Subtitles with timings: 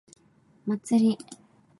[0.81, 1.15] 祭り